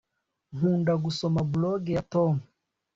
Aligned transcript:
nkunda 0.55 0.93
gusoma 1.03 1.39
blog 1.53 1.81
ya 1.95 2.01
tom 2.13 2.33